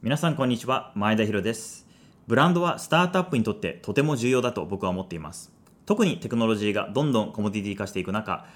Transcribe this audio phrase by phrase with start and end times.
[0.00, 1.84] 皆さんこんにちは前田博です。
[2.28, 5.52] ブランドはスタートアップにとってとても重要だと僕は思っています。
[5.86, 8.46] 特にテクノロジーがどんどんコモディティ化していく中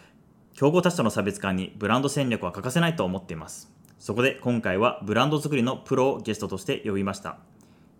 [0.55, 3.73] 競合他社の差別化にブランド戦略は欠かせないと思っています。
[3.99, 7.39] そこで今回はブランド作りのプロをゲストとして呼びました。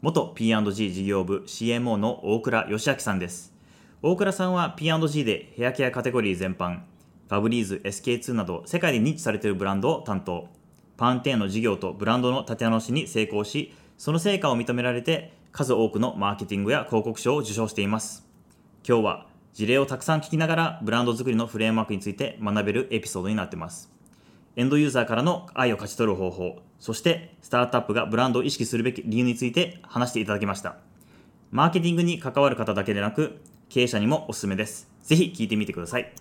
[0.03, 3.53] 元 P&G 事業部 CMO の大倉義明さんです。
[4.03, 6.83] 大倉さんは P&G でヘアケアカテゴリー全般
[7.29, 10.47] ファブリーズ SK2 など世界で認知されているブランドを担当。
[11.03, 18.25] パンテーンの事業とブランドの立て直しに成功しその成果を認められて数多くのマーケティングや広告賞を受賞しています。
[18.87, 23.91] 今日は事例をたくさん聞きながらブランド作りのフレームワークについて学べるエピソードになっています。
[24.55, 30.77] エンドユーザーからの愛を勝ち取る方法そしてスタートアップがブランドを意識するべき理由について話していただきました。
[31.51, 34.89] マーケティングに関わる方だけでなく経営者にもおすすめです。
[35.03, 36.13] ぜひ聞いてみてください。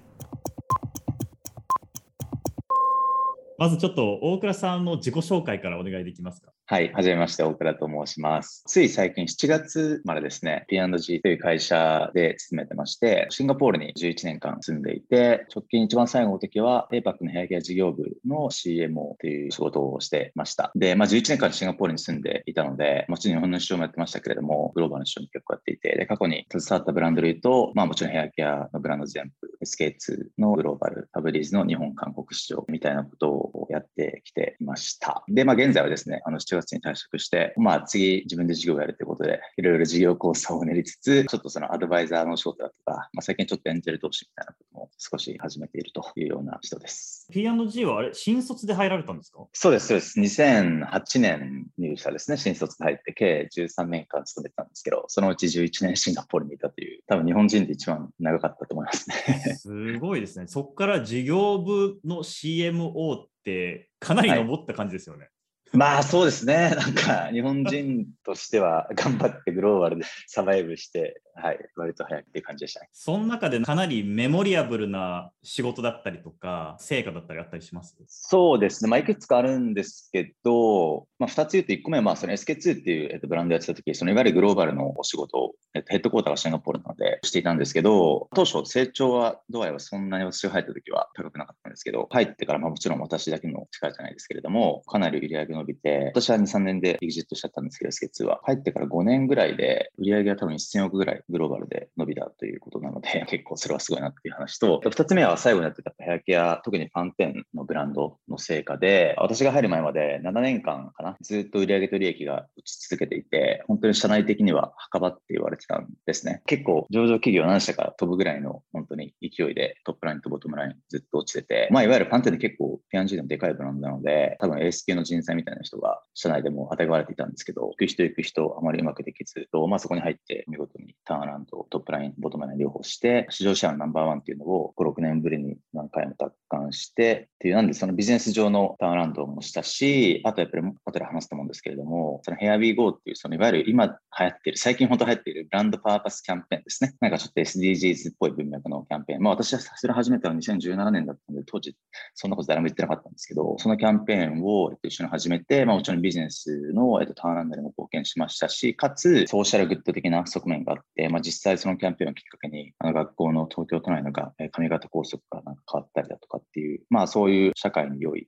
[3.62, 6.52] まずちょっと大倉さんの自己紹介からお願いできますか？
[6.72, 8.64] はい、はじめまして、大倉と申します。
[8.66, 20.72] つい最近7月までですね、P&G という会社で勤めてまして、シンガポールに11年間住んでいて、直近一番最後の時は APAC のヘアケア事業部の CMO という仕事をしてました。
[20.74, 35.26] で、まあ、11年間シンガポールに住んでいたので、もちろん日本の市場もやってましたけれども、グローバルの市場も結構やっていて、で、過去に携わったブランド類と、まあもちろんヘアケアのブランド全部、SK2 のグローバル、ファブリーズの日本、韓国市場みたいなことをやってきていました。
[35.28, 47.27] で、まあ現在はですね、あの7月に退職して、まあ次自分で事業をやるということで、いろいろ事業構想を練りつつ、ちょっとそのアドバイザーの仕事だとか、まあ最近ちょっとエンジェル投資みたいなことも少し始めているというような人です。
[47.32, 49.45] P&G はあれ、新卒で入られたんですか？
[49.54, 50.20] そうです、そうです。
[50.20, 59.15] 2008年入社ですね、新卒で入って、計13年間勤めてたんですけど、そのうち11年シンガポールにいたという、多分日本人で一番長かったと思いますね。
[59.55, 60.48] すごいですね。
[60.48, 65.22] そこから事業部の CMO ってかなり上った感じですよね。
[65.22, 65.31] はい
[65.74, 66.72] まあそうですね。
[66.75, 72.90] なんか日本人としては頑張ってグローバルでサバイブして、はい、割と早くっていう感じでしたね。
[72.91, 77.95] その中でかなりメモリアブルな仕事だったりとか、成果だったりあったりします？
[78.07, 78.90] そうですね。
[78.90, 98.41] まあいくつかあるんですけど、まあ2つ言うと1個目はまあその SK2 っていう、えっと、ブランドやってた時、そのいわゆるグローバルのお仕事を、えっと、ヘッドクォーターがシンガポールなのでしていたんですけど、当初成長は度合いはそんなに私が入った時は高くなかったんですけど、入ってからまあもちろん私だけの力じゃないですけれども、かなり売り上げ伸びて、私は2、3年でエグジットしちゃったんですけど、SK2 は。
[98.44, 116.41] 入ってから5年ぐらいで、売り上げは多分1000億ぐらいグローバルで伸びたということなので、 結構それはすごいなっていう話と、2つ目は最後にやってたヘアケア、特にファンテンのブランドの成果で、私が入る前まで7年間かな、ずっと売上と利益が落ち続けていて、本当に社内的には墓場って言われてたんですね。
[116.45, 146.94] 結構上場企業何社か飛ぶぐらいの本当に勢いでトップラインとボトムラインずっと落ちてて、まあいわゆるファンテンって結構 P&G でもでかいブランドなので、多分エース系の人材みたいな人が社内でも与えわれていたんですけど、行く人行く人あまりうまくできず、まあそこに入って見事にターンアラウンド、トップライン、ボトムライン両方して、市場シェアのナンバーワンっていうのを5、6年ぶりに何回も奪還してっていう、なんでそのビジネス上のターンアラウンドもしたし、あとやっぱり後で話すと思うんですけれども、そのヘアビーゴーっていう、そのいわゆる今流行ってる、最近本当流行っているブランドパーパスキャンペーンですね。
[147.01, 149.22] なんかちょっと SDGs っぽい文脈のキャンペーン。
[149.22, 151.75] まあ私はそれ始めたのは2017年だったので、当時
[152.16, 168.28] そんなこと誰も言ってなかったんですけど、そのキャンペーンを、一緒に始めて、まあもちろんビジネスの、えっと、ターンアランドにも貢献しましたし、かつソーシャルグッド的な側面があって、まあ実際そのキャンペーンをきっかけに、あの学校の東京都内のがえ髪型校則がなんか変わったりだとかっていう、まあそういう社会に良い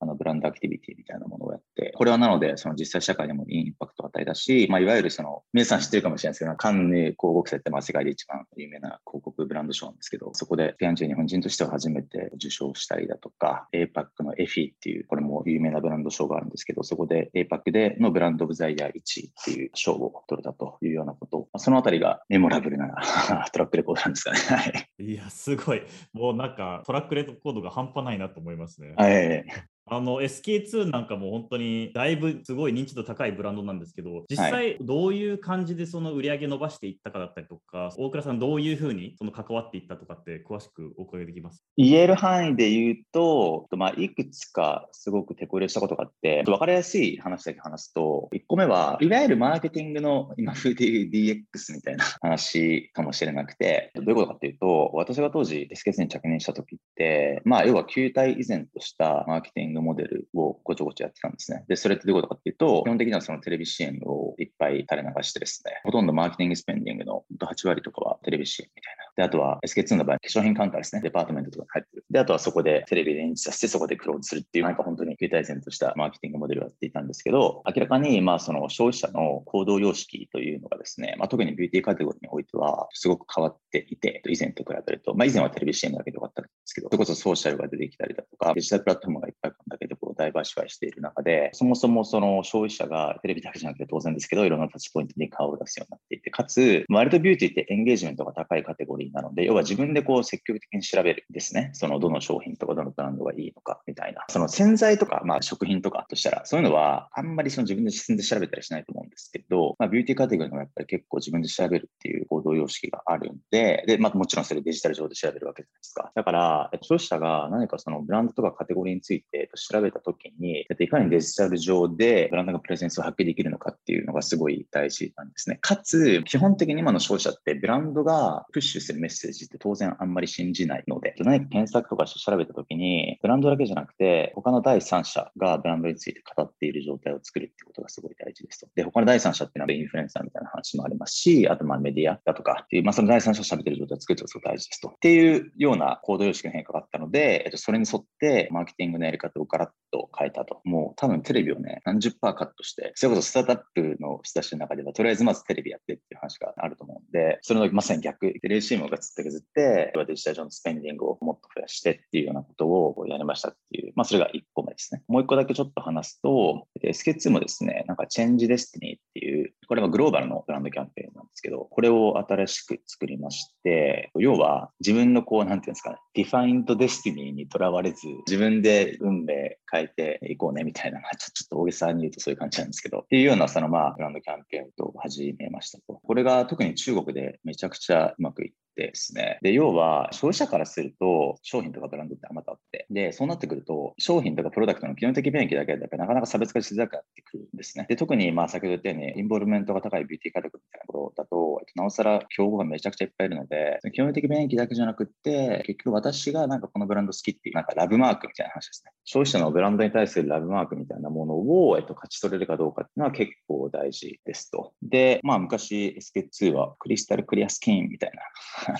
[0.00, 22.94] あのブランドアクティビティみたいなものをやって、これはなので、その実際社会にもいいインパクトを与えたし、まあ、いわゆるその、皆さん知ってるかもしれないですけど、カンヌ広告祭ってまあ世界で一番有名な広告ブランドショーなんですけど、そこで P&G 日本人としては初めて受賞したりだとか、APAC のエフィっていう、これも有名なブランドショーがあるんですけど、そこで APAC でのブランドオブザイヤー1位っていう賞を取れたというようなこと、そのあたりがメモラブルな
[23.52, 24.38] トラックレコードなんですかね。
[24.38, 25.04] はい。
[25.04, 25.82] いや、すごい。
[26.12, 28.94] もうなんかトラックレコードが半端ないなと思いますね。
[28.96, 29.44] はい。
[29.86, 41.62] あの SK2 なんかも本当にだいぶすごい認知度高いブランドなんですけど実際どういう感じでその売り上げ伸ばしていったかだったりとか大倉さんどういうふうにその関わっていったとかって詳しくお伺いできます？
[41.76, 61.64] 言える範囲で言うと、まあ、いくつかすごく手こ入れしたことがあって分かりやすい話だけ話すと1個目はいわゆるマーケティングの今風でいう DX みたいな話かもしれなくてどういうことかっていうと私が当時 SK2 に着任した時って、まあ、要は球体依然としたマーケティングモデルをごちょごちょやってたんですね。
[61.68, 69.04] で、それってどういうことかっていうと、基本的にはそのテレビ CM をいっぱい垂れ流してですね、ほとんど marketing spending の8割とかはテレビ CM みたいな。
[69.16, 72.04] で、あとは SK2 の場合、化粧品カウンターですね、 department とかに入ってる。
[72.10, 101.70] で、あとはそこでテレビで認知させて、そこで close するっていう、なんか本当に旧態依然としたマーケティングモデルをやっていたんですけど、明らかに、まあ、その消費者の行動様式というのがですね、まあ、特にビューティーカテゴリーにおいては、すごく変わっていて、以前と比べると、まあ、以前はテレビ CM だけでよかったんですけど、それこそソーシャルが出てきたりだとか、デジタルプラットフォームがいっぱいこんだけでこう diversify している中で、そもそもその消費者がテレビだけじゃなくて当然ですけど、いろんな touch point に顔を出すようになっていて、かつ、割とビューティーってエンゲージメントが高いカテゴリーなので、要は自分でこう積極的に調べるんですね。
[101.72, 104.24] そのどの商品とかどのブランドがいいのかみたいな。
[104.28, 116.12] その洗剤とか、まあ食品とかとしたら、そういうのはあんまりその自分で進んで調べたりしないと思うんですけど、まあ、ビューティーカテゴリーのやっぱり結構自分で調べるっていう行動様式があるんで、で、まあもちろんそれデジタル上で調べるわけじゃないですか。
[116.14, 125.58] だから、消費者が何かそのブランドとかカテゴリーについて調べたときに、いかにデジタル上でブランドがプレゼンスを発揮できるのかっていうのがすごい大事なんですね。
[125.60, 138.66] かつ、基本的に今の消費者ってブランドがプッシュするメッセージって当然あんまり信じないので、何か検索とかして調べたときに、ブランドだけじゃなくて、他の第三者がブランドについて語っている状態を作るってことがすごい大事ですと。
[138.74, 144.88] で、他の第三者っていうのはインフルエンサーみたいな話もありますし、あとまあメディアだとかっていう、まあその第三者喋ってる状態を作るってことがすごい大事ですと。
[144.88, 150.60] っていうような行動様式の変化があったので、えっと、それに沿ってマーケティングのやり方をガラッと変えたと。
[150.64, 165.02] もう多分テレビをね、何十パーカットして、それこそスタートアップの人たちの中では、とりあえずまずテレビやってっていう話があると思うんで、それのまさに逆、テレビ CM をガツって削って、デジタル上の spending をもっと増やしてっていうようなことをやりましたっていう、まあそれが1個目ですね。
[165.08, 186.00] もう1個だけちょっと話すと、SK2 もですね、なんか Change Destiny っていう、これはグローバルのブランドキャンペーンなんですけど、これを新しく作りまして、要は自分のこう、なんていうんですかね、 defined destiny にとらわれず、自分で運命変えていこうねみたいな、ちょっと大げさに言うとそういう感じなんですけど、っていうようなそのまあ、ブランドキャンペーンと始めましたと。
[186.02, 189.38] これが特に中国でめちゃくちゃうまくいって、ですね。
[189.42, 197.86] で、要は消費者からすると商品とかブランドってあまたあって、で、そうなってくると商品とかプロダクトの基本的便益だけだとなかなか差別化しづらくなってくるんですね。
[197.88, 208.92] で、特にまあ先ほど言ったように involvement が高いビューティーカテゴリーみたいなことだと、なおさら競合がめちゃくちゃいっぱいいるので、基本的便益だけじゃなくって、結局私がなんかこのブランド好きっていうなんか love mark みたいな話ですね。
[209.04, 214.72] 消費者のブランドに対する love mark みたいなものを、えっと、勝ち取れるかどうかっていうのは結構大事ですと。
[214.82, 218.12] で、まあ昔 SK2 は crystal clear skin みたい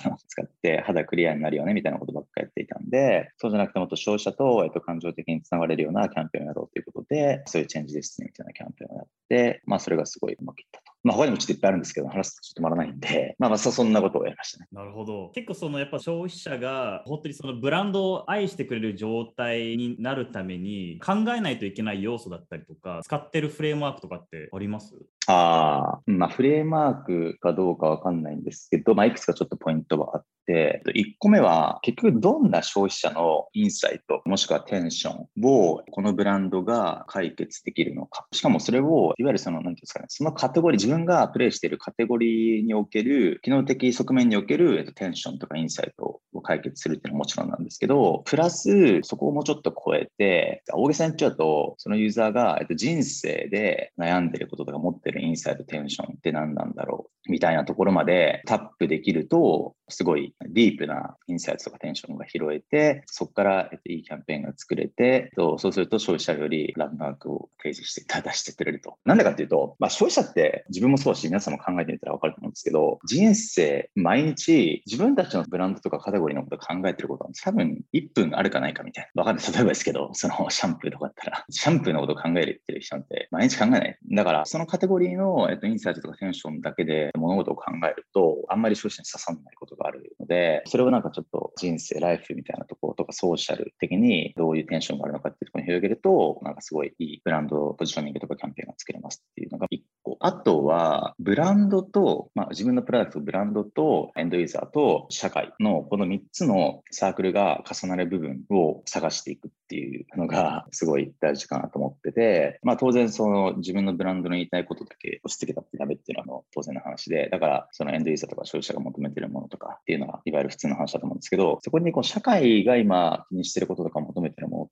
[0.03, 10.84] な使って肌クリアになるよねみたいなことばっかりやっていたんで、そうじゃなくてもっと消費者と、えっと、感情的につながれるようなキャンペーンをやろうということで、そういうチェンジですねみたいなキャンペーンをやって、まあそれがすごいうまくいった。
[11.05, 14.67] まあ、他にもちょっといっぱいあるんですけど、話すとちょっと止まらないんで、 まあまあそ、そんなことをやりましたね。
[14.71, 15.29] なるほど。
[15.35, 24.95] 結構、そのやっぱ消費者が、本当にそのブランドを愛してくれる状態になるために、考えないといけない要素だったりとか、使ってるフレームワークとかってあります？
[25.27, 38.27] ああ、まあ、フレームワークかどうかわかんないんですけど、まあ、いくつかちょっとポイントはあって、1個目は、結局どんな消費者のインサイト、もしくはテンションをこのブランドが解決できるのか。
[38.31, 68.97] しかもそれを、いわゆるその、なんていうんですかね、そのカテゴリー、自分がプレイしているカテゴリーにおける、機能的側面における、テンションとかインサイト解決するっていうのはもちろんなんですけど、プラス、そこをもうちょっと超えて、大げさに言っちゃうと、そのユーザーが、人生で悩んでることとか持ってるインサイト、テンションって何なんだろうみたいなところまでタップできると、すごいディープなインサイトとかテンションが拾えて、そこからいいキャンペーンが作れて、そうすると消費者よりラブマークを提示して出してくれると。
[69.05, 79.21] なんでかっていうと、まあ、消費者って自分もそうだし、皆さんも考えてみたら分かると思うんですけど、人生、毎日自分たちのブランドとかカテゴリーのこと考えてることは多分1分あるかないかみたいな。
[79.21, 79.45] わかんない。
[79.51, 83.97] 例えばですけど、そのシャンプーとかだったら、シャンプーのこと考えるってる人って毎日考えない。
[84.11, 99.79] だから、そのカテゴリーの、えっと、インサイトとかテンションだけで物事を考えると、あんまり消費者に刺さらないことがあるので、それをなんかちょっと人生、ライフみたいなところとかソーシャル的にどういうテンションがあるのかっていうところに広げると、なんかすごいいいブランドポジショニングとかキャンペーンが作れますっていうのが1
[100.19, 124.69] あとは、ブランドと、まあ、自分のプロダクト、ブランドとエンドユーザーと社会のこの3つのサークルが重なる部分を探していくっていうのが すごい大事かなと思ってて、まあ当然その自分のブランドの言いたいことだけ押し付けたってダメっていうのは当然の話で、だからそのエンドユーザーとか消費者が求めてるものとかっていうのがいわゆる普通の話だと思うんですけど、そこにこう社会が今気にしてることとか求めてるものっ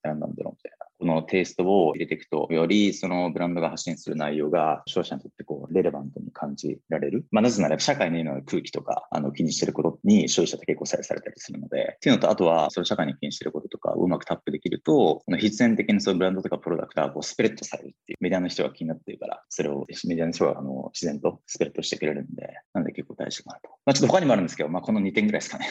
[1.16, 7.26] のテイストを入れていくと、よりそのブランドが発信する内容が消費者にとってこうレレバントに感じられる。
[7.32, 23.70] まあ、なぜなら社会の今の空気とかあの気にしてることに消費者って結構左右されたりするので、っていうのと、あとは、それ社会に気にしてることとかをうまくタップできると、必然的にそういうブランドとかプロダクトがこうスプレッドされるっていうメディアの人が気になってるから、それをメディアの人があの自然とスプレッドしてくれるんで、なので結構大事かなと。
[23.86, 25.68] まあ、ちょっと他にもあるんですけど、まあ、この2点ぐらいですかね。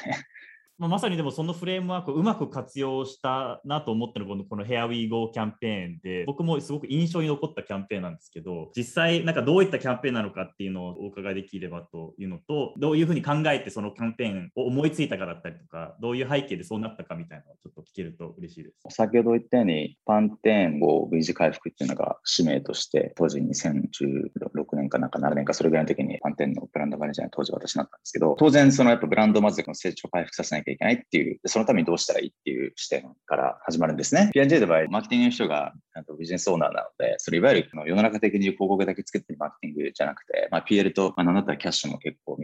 [0.83, 18.81] まあ、まさにでもそのフレームワークをうまく活用したなと思ってるこのこの Here We Go キャンペーンで僕もすごく印象に残ったキャンペーンなんですけど実際なんかどういったキャンペーンなのかっていうのをお伺いできればというのとどういうふうに考えてそのキャンペーンを思いついたかだったりとかどういう背景でそうなったかみたいなのをちょっと聞けると嬉しいです。
[18.89, 34.31] 先ほど言ったようにパンテーンを V 字回復っていうのが使命として当時2016かなんか7年かそれぐらいの時にパンテンのブランドマネージャーに当時私なったんですけど当然そのやっぱブランドまず成長回復させなきゃいけないっていうそのためにどうしたらいいっていう視点から始まるんですね。
[34.33, 35.73] P&J の場合、マーケティングの人が
[36.19, 42.37] ビジネスオーナーなので、それいわゆる世の中的に広告だけ作ってるマーケティングじゃなくて、まあ、PL と、まあ、なんだったらキャッシュも結構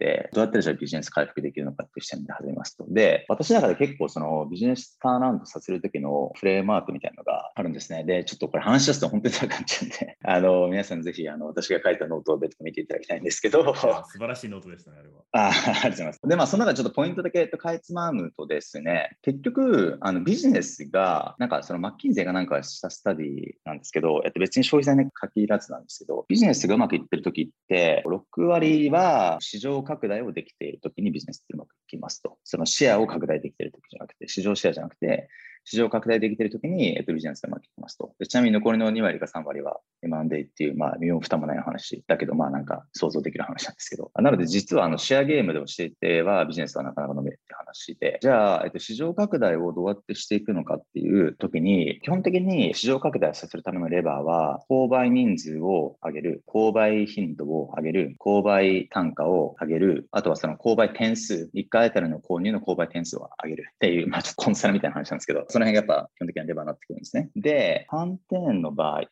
[0.00, 2.86] 見るので、どうやったらじゃあビジネス回復できるのかっていう視点で始めますと。
[2.88, 8.04] で、私の中で結構そのビジネス turn around させるときのフレームワークみたいなのがあるんですね。
[8.04, 13.86] で、ちょっとこれ話し出すと本当に長くなっちゃうんで、 あの、皆さんぜひあの私が書いたノートを別途見ていただきたいんですけど、素
[14.18, 15.20] 晴らしいノートでしたね、あれは。
[15.32, 16.20] あありがとうございます。
[16.24, 32.38] で、まあ、その中でちょっとポイントだけかいつまむとですね、結局、あのビジネスが、なんかそのマッキンゼがなんかしたスタディなんですけど、えっと、別に消費財に限らずなんですけど、ビジネスがうまくいってる時って、6割は市場拡大をできているときにビジネスってうまくいきますと。
[32.44, 35.28] そのシェアを拡大できているときじゃなくて、市場シェアじゃなくて、
[35.64, 38.14] 市場拡大できているときに、えっと、ビジネスでうまくいきますと。
[38.28, 44.10] ちなみに残りの2割か3割は M&A っていう、まあ、身も蓋もない話だけど、まあなんか想像できる話なんですけど。
[44.14, 47.29] なので実はあのシェアゲームで教えてはビジネスはなかなか伸び
[47.70, 67.30] 話で、じゃあ、えっと、市場拡大をどうやってしていくのかっていう時に、基本的に市場拡大させるためのレバーは、購買人数を上げる、購買頻度を上げる、購買単価を上げる、あとはその購買点数、1回あたりの購入の購買点数を上げるっていう、まあちょっとコンサルみたいな話なんですけど、その辺がやっぱ基本的なレバーになってくるんですね。
[67.36, 69.02] で、反転の場合、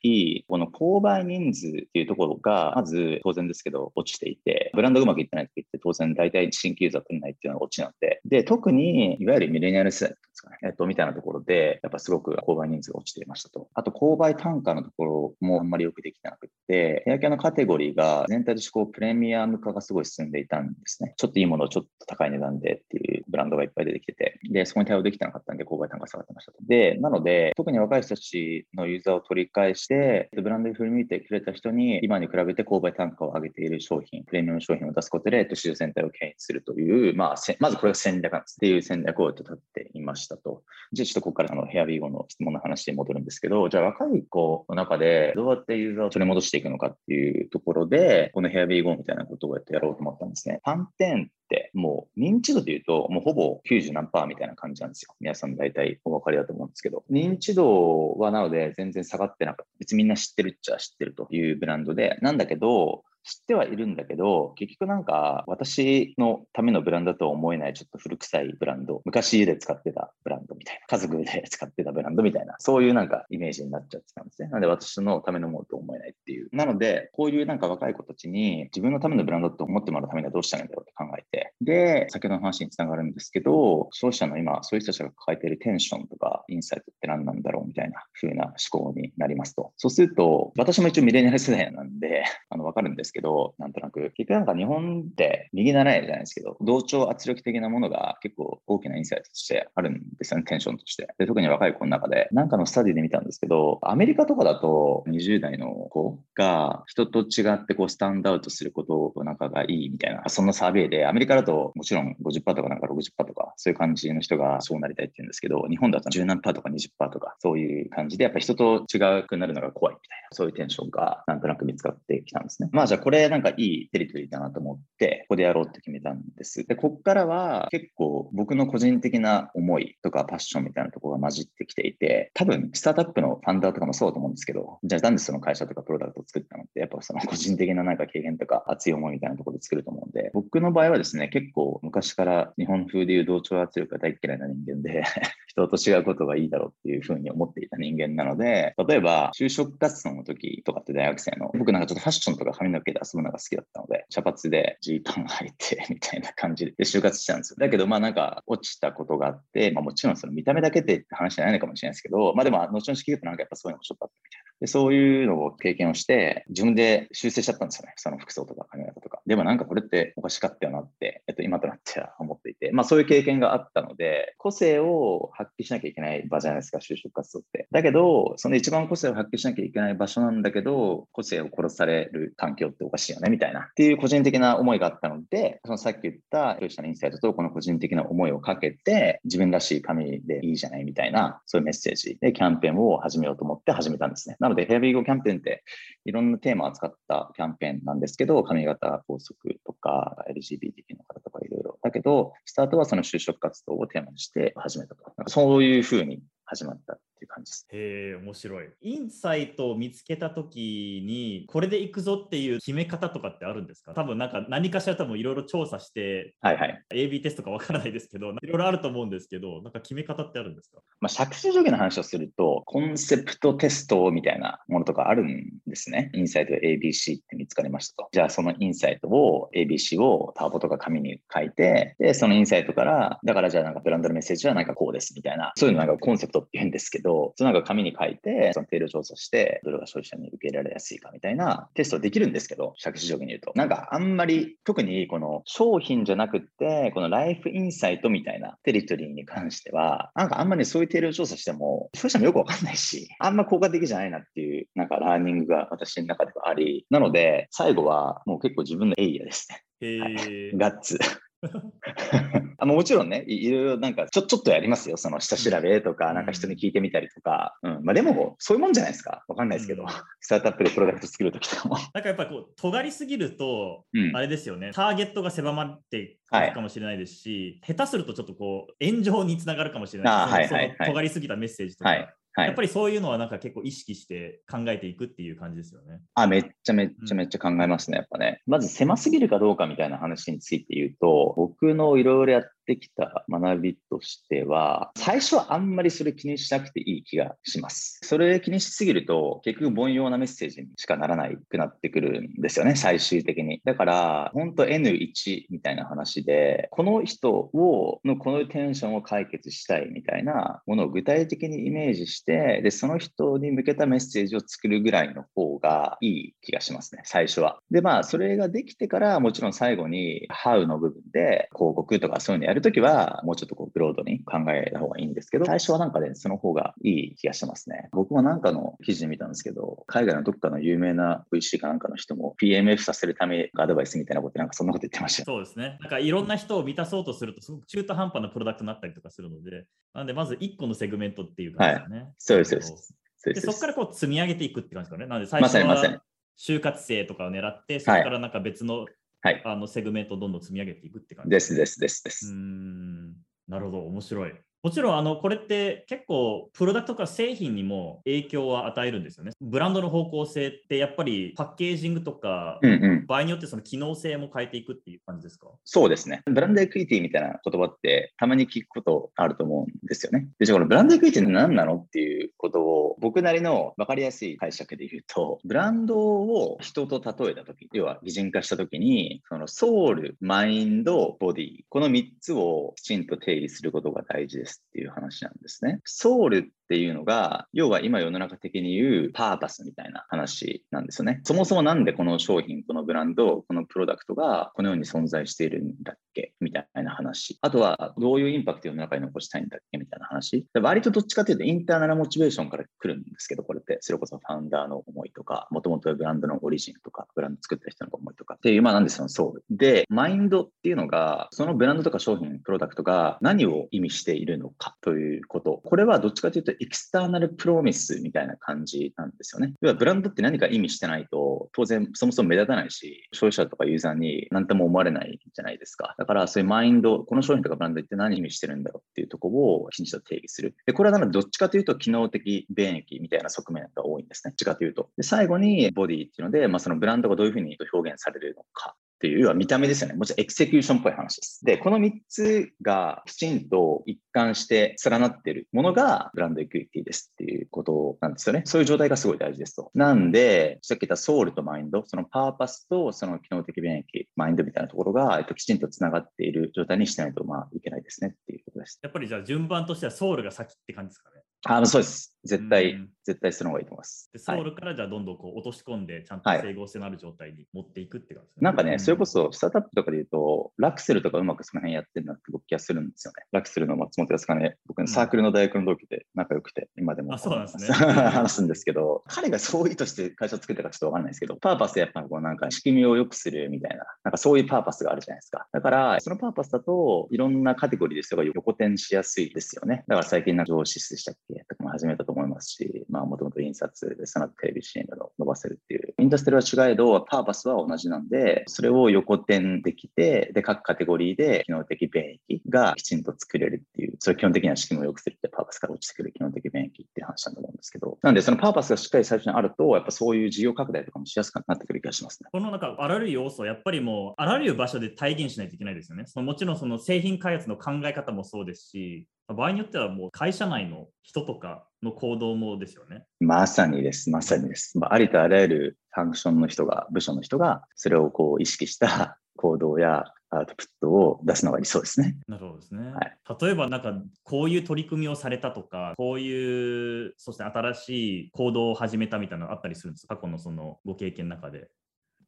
[0.49, 13.69] この購買人数っていうところが、まず当然ですけど、落ちていて、ブランドがうまくいってない時って当然大体新規ユーザー取れないっていうのが落ちなんで、で、特にいわゆるミレニアル世代ですかね、えっと、みたいなところで、やっぱすごく購買人数が落ちていましたと。
[13.75, 21.13] あと、購買単価のところもあんまりよくできてなくて、ヘアケアのカテゴリーが全体としてこうプレミアム化がすごい進んでいたんですね。
[21.19, 26.59] ちょっといいものをちょっと高い値段でっていうブランドがいっぱい出てきてて、で、そこに対応できてなかったんで、購買単価下がってましたと。
[26.67, 40.63] で、なので、特に若い人たちのユーザーを取り返して、ブランドに振り向いてくれた人に、今に比べて購買単価を上げている商品、プレミアム商品を出すことで、市場全体を牽引するという、まあ、まずこれが戦略っていう戦略を立っていましたと。
[40.93, 50.61] じゃあちょっとここからあのヘアビーゴの質問の話に戻るんですけど、じゃあ若い子の中でどうやってユーザーを取り戻していくのかっていうところで、このヘアビーゴみたいなことをやってやろうと思ったんですね。
[50.63, 55.15] 反転ってもう認知度で言うともうほぼ90何パーみたいな感じなんですよ。
[55.21, 57.05] 皆さん大体お分かりだと思うんですけど。
[57.11, 59.73] 認知度はなので全然下がってなかった。
[59.79, 74.49] 別にみんな知ってるっちゃ知ってるというブランドで、なんだけど、知ってはいるんだけど、結局なんか私のためのブランドとは思えないちょっと古臭いブランド、昔家で使ってたブランドみたいな、家族で使ってたブランドみたいな、そういうなんかイメージになっちゃってたんですね。
[74.49, 76.49] なので私のためのものと思えないっていう。
[76.53, 89.73] なので、こういうなんか若い子たちに自分のためのブランドと思ってもらうためにはどうしたらいいんだろうって考えて、で、先ほどの話につながるんですけど、消費者の今、そういう人たちが抱えているテンションとかインサイトって何なんだろうみたいな風な思考になりますと。
[89.77, 101.09] そうすると、私も一応ミレニアル世代なんで、あの、わかるんですけど、なんとなくく、結局なんか日本って右習いじゃないですけど、同調圧力的なものが結構大きなインサイトとしてあるんですよね、テンションとして。
[101.19, 122.71] で特に若い子の中で、なんかのスタディで見たんですけど、アメリカとかだと20代の子が人と違ってこうスタンドアウトすることを仲がいいみたいな、そんなサーベイで、アメリカだともちろん50%とかなんか60%とか、そういう感じの人がそうなりたいって言うんですけど、日本だと10何とか20%とか、そういう感じで、やっぱ人と違くなるのが怖いみたいな、そういうテンションがなんとなく見つかってきたんですね。
[122.73, 126.65] まあじゃあこれなんかいいテリトリーだなと思って、ここでやろうって決めたんです。
[126.67, 145.05] で、こっからは結構僕の個人的な思いとかパッションみたいなところが混じってきていて、多分スタートアップのファンダーとかもそうだと思うんですけど、じゃあなんでその会社とかプロダクトを作ったのって、やっぱその個人的ななんか経験とか熱い思いみたいなところで作ると思うんで、僕の場合はですね、結構昔から日本風でいう同調圧力が大嫌いな人間で。
[145.49, 157.57] 人と違うことがいいだろうっていうふうに思っていた人間なので、例えば就職活動の時とかって大学生の、僕なんかちょっとファッションとか髪の毛で遊ぶのが好きだったので、茶髪でジーパン履いてみたいな感じで就活したんですよ。
[157.59, 164.49] だけど、まあなんか落ちたことがあって、まあもちろんその見た目だけでって話じゃないのかもしれないですけど、まあでも後々聞くとなんかやっぱそういうのもちょっとあったみたいな。
[164.61, 167.93] でそういうのを経験をして、自分で修正しちゃったんですよね。
[167.97, 169.23] その服装とか髪型とか。
[169.27, 177.67] でもなんかこれっておかしかったよなって、えっと、今となっては思っていて、まあそういう経験があったので、個性を発揮しなきゃいけない場じゃないですか、就職活動って。
[177.71, 183.61] だけど、その一番個性を発揮しなきゃいけない場所なんだけど、個性を殺される環境っておかしいよね、みたいな。
[183.61, 194.37] っていう個人的な思いがあったので、そのさっき言った消費者のインサイトとこの個人的な思いをかけて、自分らしい紙でいいじゃないみたいな、そういうメッセージでキャンペーンを始めようと思って始めたんですね。
[194.41, 195.63] なので、ヘアビーゴキャンペーンって
[196.05, 201.79] いろんなテーマを扱ったキャンペーンなんですけど、髪型、校則とか、LGBTQ の方とかいろいろ。
[201.83, 205.13] だけど、スタートはその就職活動をテーマにして始めたと。
[205.29, 206.99] そういうふうに始まった。
[207.19, 207.67] っていう感じです。
[207.73, 208.69] へえ、面白い。
[208.81, 213.93] インサイトを見つけたときに、これでいくぞっていう決め方とかってあるんですか？
[213.95, 216.85] 多分なんか何かしら多分いろいろ調査して、はいはい。
[216.93, 220.81] AB テストかわからないですけど、 いろいろあると思うんですけど、なんか決め方ってあるんですか？
[221.01, 226.11] まあ、着手条件の話をすると、コンセプトテストみたいなものとかあるんですね。
[226.15, 228.09] インサイト ABC って見つかりましたと。
[228.13, 243.53] じゃあそのインサイトを ABC をターボとか紙に書いて、で、そのインサイトから、だからじゃあなんかブランドのメッセージはなんかこうですみたいな、そういうのなんかコンセプトって言うんですけど、そのなんか紙に書いて、その定量調査して、どれが消費者に受け入れられやすいかみたいなテストできるんですけど、着手条件に言うと。
[243.55, 259.63] なんかあんまり、特にこの商品じゃなくって、このライフインサイトみたいなテリトリーに関しては、なんかあんまりそういう定量調査しても、消費者もよくわかんないし、あんま効果的じゃないなっていう、なんかラーニングが私の中ではあり、なので、最後はもう結構自分のエイヤですね。
[260.01, 260.99] はい、ガッツ。
[262.59, 264.97] あもちろんね、いろいろなんかちょ、ちょっとやりますよ。
[264.97, 267.57] その下調べとか、なんか人に聞いてみたりとか。
[267.63, 267.85] うん。
[267.85, 269.25] まあでも、そういうもんじゃないですか。
[269.29, 269.89] わかんないですけど、うん、
[270.21, 271.77] スタートアップでプロダクト作るときとかも。
[271.95, 280.55] なんかやっぱこう、尖りすぎると、あれですよね、ターゲットが狭まっていくかもしれないですし、はい、下手するとちょっとこう、炎上につながるかもしれないです。
[280.55, 281.91] はいはいはい、尖りすぎたメッセージとか。
[281.91, 286.01] はいはい、やっぱりそういうのはなんか結構意識して考えていくっていう感じですよね。
[286.15, 288.43] あ、めっちゃめっちゃめっちゃ考えますね、やっぱね。
[288.47, 297.99] まず狭すぎるかどうかみたいな話について言うと、僕のいろいろやってきた学びとしては、最初はあんまりそれ気にしなくていい気がします。
[298.05, 303.63] それ気にしすぎると、結局凡庸なメッセージにしかならないくなってくるんですよね、最終的に。
[303.65, 317.61] だから、本当 N1 みたいな話で、この人を、のこのテンションを解決したいみたいなものを具体的にイメージして、で、その人に向けたメッセージを作るぐらいの方がいい気がしますね、最初は。
[317.71, 327.89] で、まあ、それができてから、もちろん最後に How の部分で広告とかそういうのやるるときは、もうちょっとこう、ブロードに考えた方がいいんですけど、最初はなんかね、その方がいい気がしてますね。
[327.93, 335.25] 僕もなんかの記事で見たんですけど、海外のどっかの有名な VC かなんかの人も PMF させるためアドバイスみたいなことなんかそんなこと言ってました。
[335.25, 335.79] そうですね。
[335.81, 341.99] なんかいろんな人を満たそうとすると、すごく中途半端なプロダクトになったりとかするので、なんでまず1個のセグメントっていう感じですね。
[341.99, 342.95] はい、そうです、そうです。
[343.25, 345.09] でそこからこう積み上げていくって感じですかね。
[345.09, 346.03] なので最初は
[346.39, 348.87] 就活生とかを狙って、そこからなんか別の
[349.21, 352.33] はい、あのセグメントをどんどん積み上げていくって感じですですですです。
[352.33, 353.15] うん
[353.49, 354.33] なるほど、面白い。
[354.63, 359.33] もちろんあのこれって結構プロダクトか製品にも影響は与えるんですよね。
[359.41, 365.47] ブランドの方向性ってやっぱりパッケージングとか、うんうん、場合によってその機能性も変えていくっていう感じですか？
[365.65, 366.23] そうですね。
[366.27, 370.29] ブランドエクイティみたいな言葉ってたまに聞くことあると思うんですよね。
[370.39, 385.81] で、じゃあこのブランドエクイティって何なのっていうことを僕なりの分かりやすい解釈で言うと、ブランドを人と例えたとき、要は擬人化したときに、そのソウル、マインド、ボディ、この3つをきちんと定義することが大事ですっていう話なんですね。
[385.85, 391.21] ソウルっていうのが、要は今世の中的に言うパーパスみたいな話なんですよね。
[391.25, 396.35] そもそも何でこの商品、このブランド、このプロダクトがこのように存在しているんだっけ？
[396.79, 397.39] たいな話。
[397.43, 400.47] あとは、どういうインパクトを世の中に残したいんだっけみたいな話。
[400.61, 409.45] 割とどっちかというとインターナルモチベーションから来るんですけど、これって、それこそファウンダーの思いとか、もともとブランドのオリジンとか、ブランド作った人の思いとかっていう、まあなんでそのソウル。
[409.51, 415.61] で、マインドっていうのが、そのブランドとか商品、プロダクトが何を意味しているのかということ。
[415.65, 419.55] これはどっちかというとエクスターナルプロミスみたいな感じなんですよね。
[419.61, 425.95] 要はブランドって何か意味してないと、当然そもそも目立たないし、消費者とかユーザーに何とも思われないじゃないですか。
[425.99, 430.57] だからそういうマインンド、この商品とかブランドって何意味してるんだろうっていうところをきちんと定義する。
[430.67, 434.31] で、これはなのでどっちかというと機能的便益みたいな側面が多いんですね。
[434.31, 434.91] どっちかというと。
[434.97, 438.77] で、最後にボディっていうので、まあ、そのブランドがどういうふうに表現されるのか。
[438.99, 439.95] っていう、要は見た目ですよね。
[439.95, 441.45] もちろんエクセキューションっぽい話です。
[441.45, 448.43] で、この3つがきちんと一貫して連なっているものがブランドエクイティですっていうことなんですよね。
[448.45, 449.71] そういう状態がすごい大事ですと。
[449.75, 458.81] なんで、さっき言ったソウルとマインド、そのパーパスとその機能的便益、マインドみたいなところが、えっと、きちんとつながっている状態にしてないと、まあ、いけないですねっていうことです。
[458.83, 461.23] やっぱりじゃあ順番としてはソウルが先って感じですかね。
[461.45, 462.18] あそうです。
[462.29, 464.11] 絶対、うん絶対するのがいいと思います。
[464.13, 468.45] でソはいウルからじゃあどんどんこう落とし込んで、ちゃんとはい整合性のある状態に持っていくって感じですね。
[468.45, 473.25] なんかね、うそれこそスタートアップとかで言うと、ラクセルとかうまくその辺やってるなって僕気がするんですよね。
[473.33, 485.49] ラクセルの松本康金、僕のサークルの大学の同期で仲良くて、今でもあそうなんですね 話すんですけど、彼がそう意図して会社を作ったかちょっとわかんないですけど、パーパスでやっぱこうなんか仕組みを良くするみたいな、なんかそういうパーパスがあるじゃないですか。
[485.51, 489.85] だから、そのパーパスだと、いろんなカテゴリーで人が横転しやすいですよね。
[489.87, 495.95] だから最近な上司でしたっけとかも始めたと思思いますし、まあもともと印刷でそのテレビ CM を伸ばせるっていう。
[495.99, 512.29] インダストリは違えど、パーパスは同じなんで、それを横転できて、で、各カテゴリーで機能的便益がきちんと作れるっていう、それ基本的には仕組みを良くするってパーパスから落ちてくる機能的便益っていう話なんだと思うんですけど、なんでそのパーパスがしっかり最初にあると、やっぱそういう事業拡大とかもしやすくなってくる気がしますね。
[512.33, 516.05] このなんかあらゆる要素やっぱりもうあらゆる場所で体現しないといけないですよね。
[516.07, 523.05] そのもちろんその製品開発の考え方もそうですし、場合によってはもう会社内の人とかの行動もですよね。
[523.21, 524.79] まさにです、まさにです。
[524.79, 532.17] まあありとあらゆるファンクションの人が、部署の人が、それをこう意識した 行動やアウトプットを出すのが理想ですね。
[532.27, 532.91] なるほどですね。
[532.93, 533.93] はい例えばなんか
[534.25, 540.17] こういう取り組みをされたとか、こういうそして新しい行動を始めたみたいなのあったりするんですか？
[540.17, 541.69] 過去のそのご経験の中で。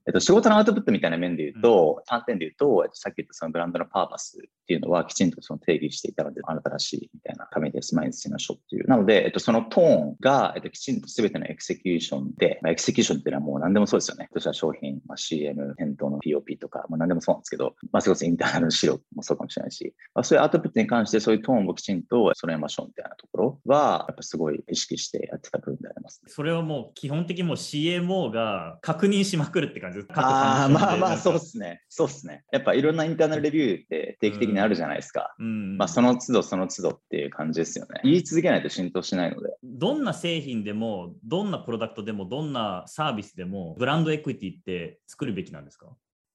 [0.07, 8.89] えっと、仕事のアウトプットみたいな面で言うと、観点で言うと、えっと、さっき言ったそのブランドのパーパスっていうのはきちんとその定義していたので、あなたらしいみたいな髪で、毎日しましょうっていう。
[8.89, 14.29] なので、えっと、そのトーンが、えっと、きちんと全ての execution で、まあ、 execution っていうのはもう何でもそうですよね。
[14.35, 26.31] 例えば商品、まあ、CM、店頭の POP とか、まあ、何でもそうなんですけど、まあ、それこそ internal の資料もそうかもしれないし、まあ、そういうアウトプットに関してそういうトーンをきちんと揃えましょうみたいなところは、やっぱすごい意識してやってた部分であります、ね。
[26.33, 30.15] それはもう基本的にもう CMO が確認しまくるって感じです。
[30.15, 31.83] 各ああ、まあまあ、そうですね。
[31.89, 32.45] そうですね。
[32.53, 35.35] やっぱいろんなインターナルレビューって定期的にあるじゃないですか。
[35.39, 38.01] うんまあ、その都度その都度っていう感じですよね。
[38.05, 39.55] 言い続けないと浸透しないので。
[39.65, 45.87] どんな製品でも、どんなプロダクトでも、どんなサービスでも、ブランドエクイティって作るべきなんですか？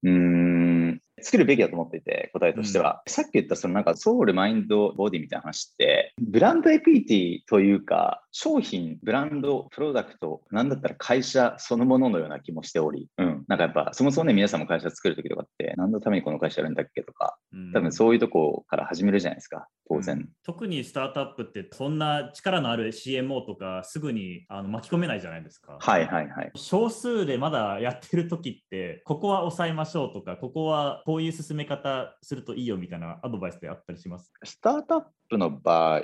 [0.03, 3.01] うーん、作るべきだと思っていて、答えとしては。
[3.07, 13.34] さっき言ったそのなんかソウル、マインド、ボディみたいな話って、ブランドエクイティというか、商品、ブランド、プロダクト、なんだったら会社そのもののような気もしており、うん。
[13.47, 17.37] なんかやっぱ、そもそもね、皆さんも会社作るときとかって、何のためにこの会社やるんだっけとか、
[17.73, 20.17] 多分そういうとこから始めるじゃないですか、当然。
[20.17, 25.77] うん特にスタートアップってそんな力のある CMO とかすぐにあの巻き込めないじゃないですか。
[25.79, 26.51] はいはいはい。
[26.55, 34.31] 少数でまだやってる時ってここは抑えましょうとかここはこういう進め方するといいよみたいなアドバイスであったりします？
[34.43, 36.01] スタートアップの場合、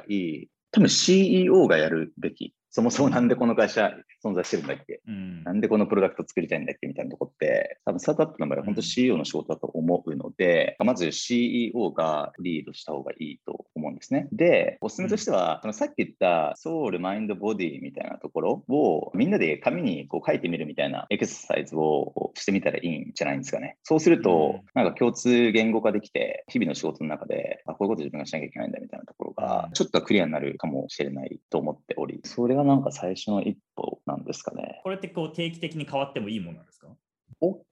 [0.71, 2.55] 多分 CEO がやるべき。
[2.71, 3.91] そもそもなんでこの会社
[4.23, 5.01] 存在してるんだっけ？
[5.05, 5.43] うん。
[5.43, 14.29] なんでこのプロダクト作りたいんだっけみたいなとこって、多分スタートアップの場合は本当 CEO の仕事だと思うので、まず CEO がリードした方がいいと思うんですね。
[14.31, 23.77] で、おすすめとしては、そのさっき言ったソウル、マインド、ボディみたいなところをみんなで紙にこう書いてみるみたいなエクササイズをしてみたらいいんじゃないんですかね。
[23.83, 34.81] そうすると、なんか共通言語化できて、日々の仕事の中で、あ、こういうこと自分がしなきゃいけないんだみたいなところが、ちょっとクリアになるかもしれないと思っており、それががなんか最初の一歩なんですかね。
[34.83, 36.80] これってこう定期的に変わってもいいものなんですか？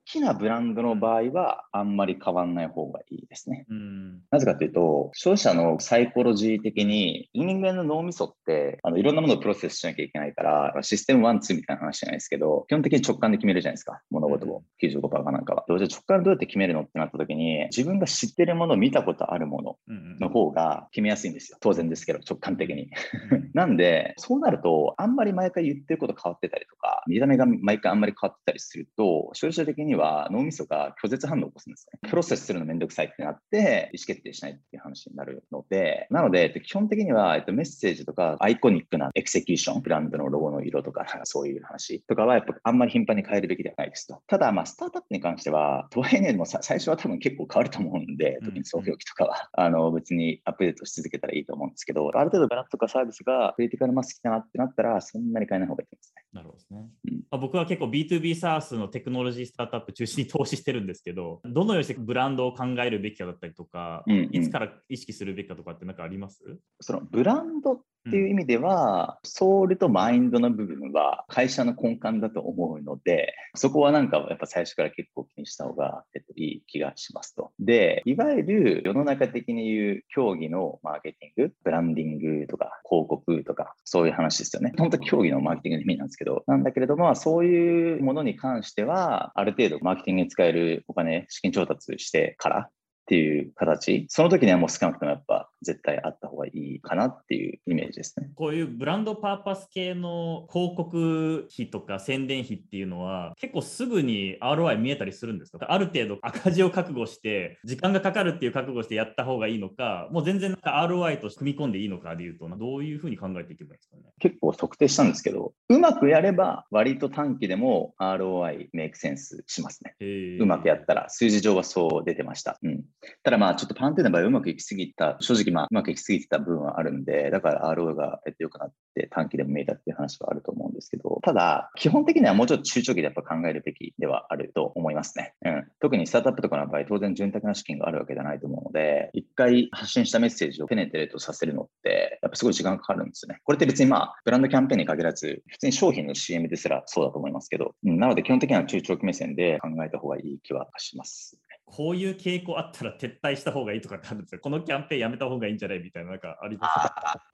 [0.10, 3.66] きなブランドの場合はあんまり変わんない方がいいですね。
[3.70, 14.64] うんなぜかというと、消費者のサイコロジー的に人間の脳みそってあのいろんなものをプロセスしなきゃいけないから、システム1、2みたいな話じゃないですけど、基本的に直感で決めるじゃないですか、物事を。
[14.82, 15.66] 95%かなんかは。
[15.68, 19.76] じゃあ直感どうやって決めるのってなった時に、自分が知ってるもの、見たことあるもの
[20.20, 21.58] の方が決めやすいんですよ。
[21.62, 22.90] 当然ですけど、直感的に。
[23.32, 32.10] うん なんで、そうなると、あんまり毎回言ってること変わってたりとか、見た目が毎回あんまり変わってたりすると、消費者的には脳みそが拒絶反応を起こすんですね。
[32.10, 44.22] プロセスするのめんどくさいってなって、意思決定しないっていう話になるので、なので、えっと基本的には、えっと、メッセージとか、アイコニックなエクセキューション、ブランドのロゴの色とか、そういう話とかは、やっぱあんまり頻繁に変えるべきではないですと。
[44.28, 56.24] ただ、まあ、スタートアップに関しては、とはいえね、も最初は多分結構変わると思うんで、特に創業期とかは、あの、別にアップデートし続けたらいいと思うんですけど、ある程度ブランドとかサービスがクリティカルマス来たなってなったら、そんなに変えない方がいいですね。
[56.34, 56.90] なるほどですね。
[57.12, 64.36] うんまあ僕は結構 B2B サースのテクノロジースタートアップ中心に投資してるんですけど、どのようにしてブランドを考えるべきかだったりとか、うんうん。
[64.36, 66.44] いつから意識するべきかとかって何かあります？
[66.80, 77.52] そのブランドっっていう意味では、ソウルとマインドの部分は会社の根幹だと思うので、そこはなんかやっぱ最初から結構気にした方が、えっと、いい気がしますと。
[77.60, 84.74] で、いわゆる世の中的に言う競技のマーケティング、ブランディングとか広告とか、そういう話ですよね。
[84.78, 92.70] 本当競技のマーケティングの意味なんですけど、なんだけれども、そういうものに関しては、ある程度マーケティングに使えるお金、資金調達してから、
[93.10, 98.30] っっていう形、その時にはもう少なくともやっぱ絶対あった方がいいかなっていうイメージですね。
[98.36, 105.66] こういうブランドパーパス系の広告費とか宣伝費っていうのは結構すぐに ROI 見えたりするんですか？
[105.72, 114.04] ある程度赤字を覚悟して時間がかかるっていう覚悟してやった方がいいのかもう全然なんか ROI として組み込んでいいのかでいうとどういうふうに考えていけばいいですかね？
[114.20, 119.96] 結構測定したんですけどうまくやれば割と短期でも ROI メイクセンスしますね。
[120.40, 122.60] うまくやったら数字上はそう出てました。
[122.62, 122.84] うん、
[123.24, 135.34] ただまあちょっとパンテの場合うまくいきすぎた正直まあうまくいきすぎてた部分はあるんでだから ROI が良くなって短期でも見えたっていう話はあると思うんですけどただ基本的にはもうちょっと中長期でやっぱ考えるべきではあると思いますね。
[135.46, 143.40] うん、特にスタートアップとかの場合当然潤沢な資金があるわけじゃないと思うので一回発信したメッセージをペネテレートさせるのってやっぱすごい時間かかるんですよね。
[143.44, 151.40] これって別にまあブランドキャンペーンに限らず普通に商品の CM ですらそうだと思いますけど、うん、なので基本的には中長期目線で考えた方がいい気はします。
[151.72, 154.42] こういう傾向あったら撤退した方がいいとかってあるんですよ。
[154.42, 156.68] このキャンペーンやめた方がいいんじゃないみたいな、なんかありま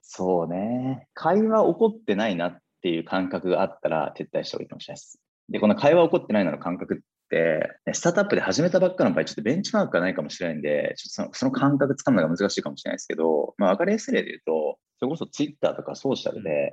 [0.02, 1.08] すそうね。
[1.14, 5.20] 会話起こってないなっていう感覚があったら撤退した方がいいかもしれないです。
[5.48, 6.98] で、この会話起こってないなの感覚っ
[7.30, 16.66] て、スタートアップで始めたばっかの場合、ちょっとベンチマークがないかもしれないんで、ちょっとその感覚つかむのが難しいかもしれないですけど、まあ、分かりやすい例で言うと、それこそツイッターとかソーシャルで、う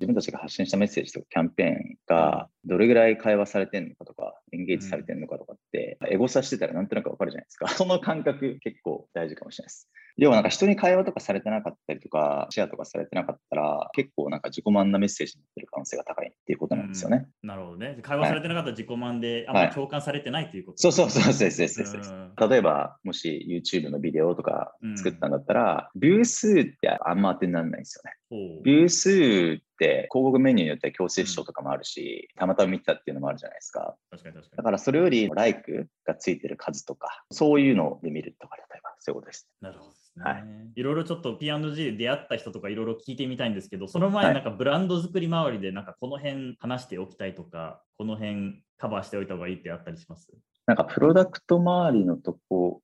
[0.00, 7.68] 自分たちが発信したメッセージとかキャンペーンがどれぐらい会話されてるのかとか、エンゲージされてるのかとかって、エゴサしてたらなんとなくわかるじゃないですか。
[7.70, 9.88] その感覚結構大事かもしれないです。
[10.16, 17.28] 要はなんか人に会話とかされてなかったりとか、シェアとかされてなかったら、結構なんか自己満なメッセージになってる可能性が高いっていうことなんですよね。
[17.42, 17.98] なるほどね。
[18.02, 28.19] 会話されてなかったら自己満で、はい、あんまり共感されてないっていうこと、そうそうそうそうそうそう例えば、もし YouTube のビデオとか作ったんだったら、ビュー数ってあんま当てにならないんですよね。
[28.30, 33.96] ビュー数って広告メニューによっては強制視聴とかもあるし、たまたま見たっていうのもあるじゃないですか。
[34.10, 34.56] 確かに確かに。
[34.58, 39.48] だからそれより、ライクがついてる数とか、そういうので見るとか、例えば、そういうことです。
[39.60, 39.90] なるほど。
[40.22, 50.32] はい、いろいろちょっと P&G で出会った人とかいろいろ聞いてみたいんですけど、その前になんかブランド作り周りでなんかこの辺話しておきたいとか、この辺カバーしておいた方がいいってあったりします？
[50.66, 52.82] なんかプロダクト周りのとこ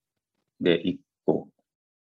[0.61, 1.49] で1個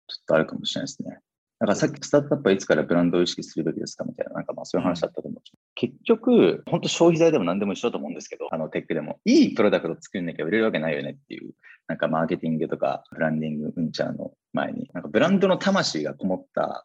[0.07, 1.19] ちょっとあるかもしれないですね。
[1.61, 5.33] なんかさっきスタートアップはいつからブランドを意識するべきですかみたいな、なんかまあそういう話だったと思う。
[5.35, 5.41] うん、
[5.75, 11.53] 結局、本当消費財でも何でも一緒だと思うんですけど、あのテックでも、いいプロダクト作んなきゃ売れるわけないよねっていう、
[11.87, 16.83] なんかマーケティングとかブランディングうんちゃらの前に、なんかブランドの魂がこもった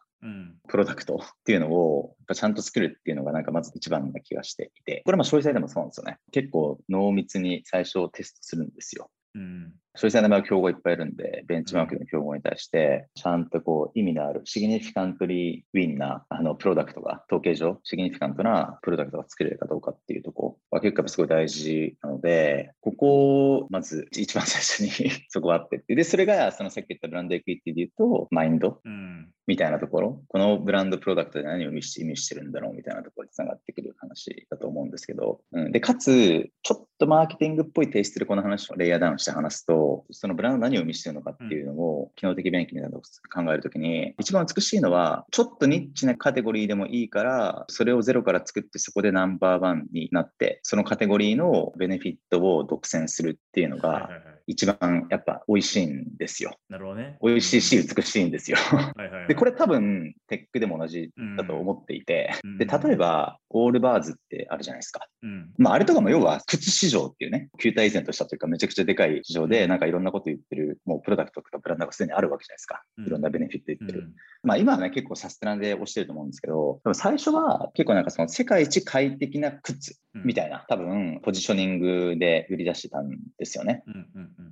[0.67, 6.19] プロダクトっていうのをやっぱちゃんと作るっていうのがなんかまず一番な気がしていて、これも消費財でもそうなんですよね。
[6.31, 9.09] 結構濃密に最初テストするんですよ。
[9.37, 28.81] うん、消費者の場合は競合いっぱいいるんで、ベンチマークの競合に対して、ちゃんとこう意味のあるシグニフィカントリーウィンなあのプロダクトが、統計上、シグニフィカントなプロダクトが作れるかどうかっていうところは結構すごい大事なので、ここをまず一番最初に そこはあってで、それがそのさっき言ったブランドエクイティで言うと、マインド。
[28.83, 29.29] うん。
[29.47, 54.09] みたいなところ、このブランドプロダクトで何を意味してるんだろうみたいなところにつながってくる話だと思うんですけど、うん、で、かつ、ちょっとマーケティングっぽいテイストでこの話をレイヤーダウンして話すと、そのブランド何を意味してるのかっていうのを、機能的便器みたいなのを考えるときに、一番美しいのは、ちょっとニッチなカテゴリーでもいいから、それをゼロから作ってそこでナンバーワンになって、そのカテゴリーのベネフィットを独占するっていうのが、
[54.47, 56.55] 一番やっぱ美味しいんですよ。
[56.69, 57.17] なるほどね。
[57.21, 58.57] 美味しいし美しいんですよ。
[58.57, 65.05] はいはい、で、これ多分テックでも同じだと思っていて、うん、で、例えば、オールバーズってあるじゃないですか。
[65.21, 72.83] うん、まあ、あれとかも要は靴市場っていうね、球体依然としたというかめちゃくちゃでかい市場で、なんかいろんなこと言ってる、もうプロダクトとかブランドがすでにあるわけじゃないですか。
[73.05, 74.13] いろんなベネフィット言ってる。
[74.43, 83.83] うん、まあ、今はね、結構サステナで推してると思うんですけど、多分最初は結構なんかその世界一快適な靴みたいな、多分ポジショニングで売り出してたんですよね。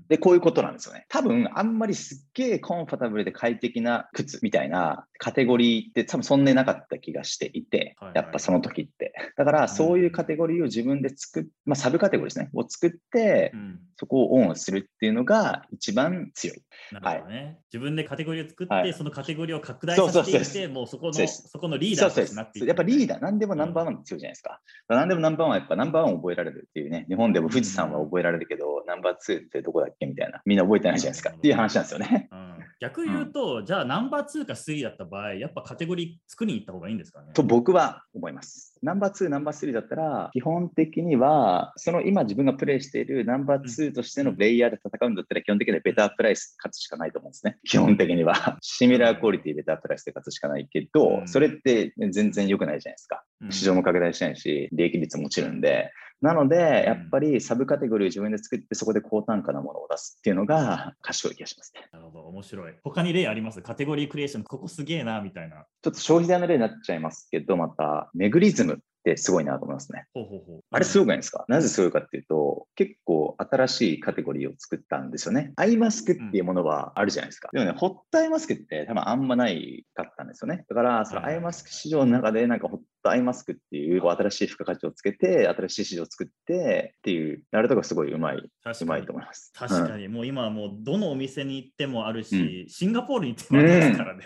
[0.10, 1.06] で、こういうことなんですよね。
[1.10, 9.14] 多分、あんまりすっげえコンファタブルで快適な靴みたいなカテゴリーって多分そんなになかった気がしていて、やっぱその時って。
[9.38, 13.54] だから、そういうカテゴリーを自分で作っ、まあ、サブカテゴリーですね、を作って、
[13.98, 16.62] そこをオンするっていうのが一番強い。
[16.92, 17.38] なるほどね。
[17.38, 22.66] はい、自分でカテゴリーを作って、はい、そのカテゴリーを拡大させていって、もうそこの、そこのリーダーとなって。
[22.66, 24.62] やっぱリーダー、何でもナンバーワン強いじゃないですか。
[24.90, 31.32] うん、何でもナンバーワンはやっぱナンバーワンを覚えられるっていうね、日本でも富士山は覚えられるけど、うん、ナンバーツーってどこだっけみたいな、みんな覚えてないじゃないですか。
[31.32, 32.30] っていう話なんですよね。
[32.32, 32.56] うん。
[32.80, 37.34] 逆言うと、うん、じゃあナンバー2か3だった場合、やっぱカテゴリー作りに行った方がいいんですかね？
[37.34, 38.75] と僕は思います。
[38.82, 47.58] ナンバー2、ナンバー3だったら、基本的には、その今自分がプレイしているナンバー2としてのレイヤーで戦うんだったら、基本的にはベタープライス勝つしかないと思うんですね。
[47.64, 48.58] 基本的には。
[48.62, 53.24] シミラークオリティベタープライスで勝つしかないけど、それって全然良くないじゃないですか。
[53.50, 61.88] 市場も拡大しないし、利益率も落ちるんで、なので、やっぱりサブカテゴリーを自分で作って、そこで高単価なものを出すっていうのが 賢い気がしますね。
[61.92, 62.74] なるほど、面白い。
[62.84, 63.62] 他に例あります？
[63.62, 65.66] カテゴリークリエーション、ここすげえな、みたいな。
[65.82, 70.06] ちょっと消費財の例になっちゃいますけど、また、メグリズムってすごいなと思いますね。
[70.14, 70.62] ほうほうほう。
[70.72, 75.54] あれすごくないですか、なぜすごいかっていうと、結構新しいカテゴリーを作ったんですよね。
[75.58, 77.50] アイマスクっていうものはあるじゃないですか。
[77.52, 80.66] でもね、ホットアイマスクって多分あんまないかったんですよね。
[80.68, 89.54] だから、そのアイマスク市場の中でなんかホットアイマスクっていう新しい付加価値をつけて、新しい市場を作ってっていう、やるとこすごいうまい、うまいと思います。
[89.56, 94.24] 確かに、うん、もう今はもうどのお店に行ってもあるし、うん、シンガポールに行ってもありますからね。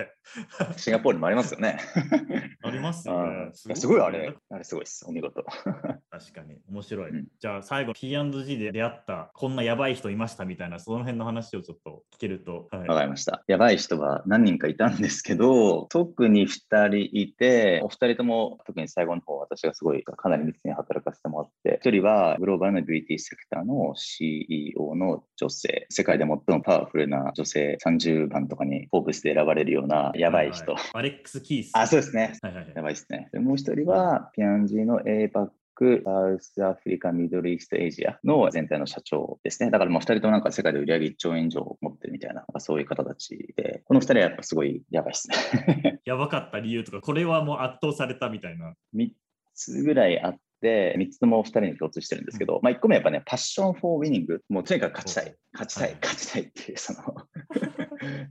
[0.71, 1.77] うん、シンガポールにもありますよね。
[2.63, 3.51] ありますよね。
[3.53, 5.05] すごいあれ、あれすごいです。
[5.05, 5.43] お見事。
[6.19, 7.11] 確かに、面白い。
[7.39, 12.67] じゃあ最後、P&G で出会ったこんなやばい人いましたみたいな、その辺の話をちょっと聞けると。
[12.71, 13.43] わ、はい、かりました。
[13.47, 30.73] やばい人は何人かいたんですけど、特に2人いて、お二人とも特に最後の方、私がすごいかなり密に働かせてもらって、1人はグローバルのビューティーセクターの CEO の女性、世界で最もパワフルな女性30番とかにフォーブスで選ばれるようなやばい人。
[30.73, 31.71] はいはい、アレックス・キース。
[31.73, 32.33] あ、そうですね。
[32.41, 33.29] はいはいはい、やばいですね。
[33.33, 35.49] もう一人は、ピアンジーの APAC
[36.03, 39.71] サウスアフリカ、 Middle East Asia の全体の社長ですね。
[39.71, 46.01] だからもう2人となんか世界で売上1兆円以上持ってるみたいな、そういう方たちで、この2人はやっぱすごいやばいですね。
[46.05, 48.75] やばかった理由とか、これはもう圧倒されたみたいな。
[48.95, 49.09] 3
[49.53, 56.99] つぐらいあって、3つとも2人に共通してるんですけど、うん、まあ1個目やっぱね、 passion for winning、もうとにかく勝ちたい、勝ちたい、勝ちたいっていう、その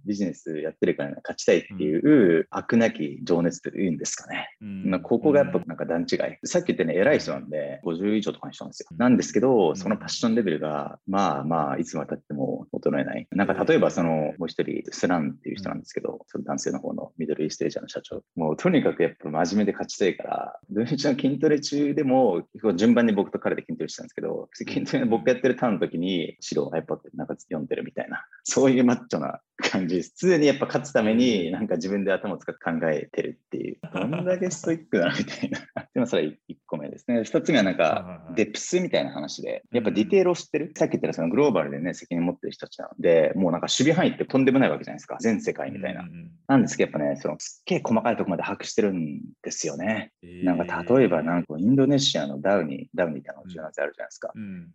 [0.04, 4.48] ビジネスやってるから勝ちたいっていう、飽くなき情熱というんですかね。
[4.60, 6.18] うん、まあ、ここがやっぱなんか段違い。
[6.44, 8.88] さっき言ってね、偉い人なんで、50以上とかにしたんですよ。
[8.96, 13.26] なんですけど、そのパッションレベルが、まあまあ、いつまでたっても衰えない。
[13.32, 18.22] なんか例えば、その、もう一人、スランっていう人なんですけど、その男性の方のミドルイーストエージャーの社長。
[18.36, 30.14] もうとにかくやっぱ真面目で勝ちたいから、土日の筋トレ中でも、順番に僕と彼で筋トレしてたんですけど、筋トレ僕やってるターンの時に、白 iPad なんか読んでるみたいな、そういうマッチョな感じです。
[30.16, 35.58] 常にやっぱ勝つために、なんか自分で頭を使って考えてるっていう、どんだけストイックだなみたいな。
[35.92, 37.20] でもそれ1個目ですね。
[37.20, 40.72] 2つ目はなんか、デプスみたいな話で、やっぱディテールを知ってる？
[40.76, 45.16] さっき言ったそのグローバルでね、責任持ってる人たちなので、もうなんか守備範囲ってとんでもないわけじゃないですか。
[45.20, 46.04] 全世界みたいな。
[46.46, 50.12] なんですけど、やっぱね、そのすっげえ細かいところまで把握してるんですよね。
[50.44, 54.32] なんか例えば、なんかインドネシアのダウニー、ダウニーっての柔軟性あるじゃないですか。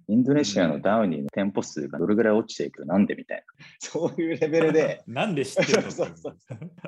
[0.09, 2.85] インドネシアのダウニーの店舗数がどれぐらい落ちていく？
[2.85, 3.43] なんでみたいな。
[3.79, 5.03] そういうレベルで。
[5.07, 6.37] なんで知ってるのそうそう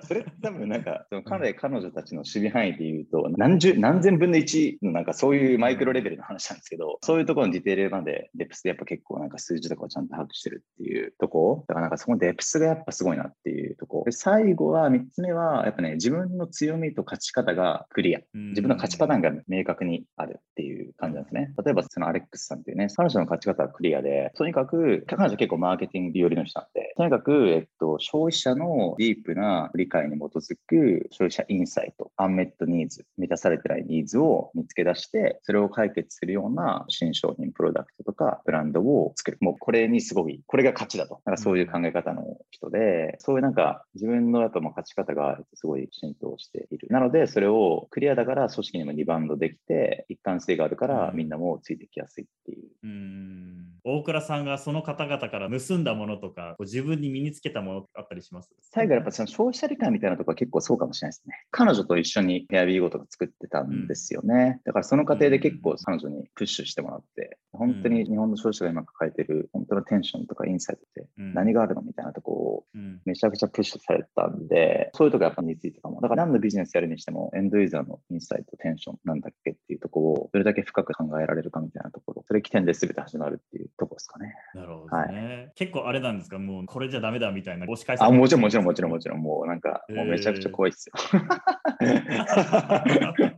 [0.01, 18.19] それ多分なんか、その彼彼女たちの守備範囲で言うと、何十、何千分の1のなんかそういう micro level の話なんですけど、そういうところのディテールまで depth でやっぱ結構なんか数字とかをちゃんと把握してるっていうとこだからなんかその depth がやっぱすごいなっていうとこで最後は3つ目はやっぱね、自分の強みと勝ち方がクリア。
[18.33, 21.53] 自分の勝ちパターンが明確にあるっていう感じなんですね。
[21.63, 39.37] 例えばそのアレックスさんっていうね、彼女の勝ち方はクリアで、とにかく、彼女結構マーケティング寄りの人なんで、とにかく、えっと、消費者の deep な理解に基づく消費者インサイト、 unmet needs、満たされてないニーズを見つけ出して、それを解決するような新商品、プロダクトとかブランドを作る。
[39.41, 41.21] もうこれにすごい、これが勝ちだと。
[41.25, 46.87] なんかそういう考え方の人で、そういうなんか自分のやっぱ勝ち方がすごい浸透している。
[46.89, 52.67] なので、それをクリアだから組織にもリバウンドできて、一貫性があるからみんなもついてきやすいっていう。
[52.83, 61.45] うん大倉さんがその方々から盗んだものとか、自分に身につけたものあったりします最後やっぱその消費者理解みたいなところは結構そうかもしれないですね。
[61.51, 64.61] 彼女と一緒にヘアビーゴとか作ってたんですよね。
[64.65, 72.65] だからその過程で結構彼女にプッシュしてもらって、本当に日本の消費者が今抱えてる本当のテンションとかインサイトって何があるのみたいなところを
[73.05, 76.01] めちゃくちゃプッシュされたんで、そういうとこやっぱ身についてたかも。
[76.01, 84.35] だから何のビジネスやるにしてもエンドユーザーのインサイト、テンションなんだっけっていうところをどれだけ深く考えられるかみたいなところ、それ起点で全て始まるっていうところですかね。
[84.53, 85.51] なるほどね、はい。
[85.55, 86.39] 結構あれなんですか？
[86.39, 89.21] もうこれじゃダメだみたいな押し返あ、もちろんもちろんもちろんもちろん。
[89.21, 90.93] もうなんか、もうめちゃくちゃ怖いですよ。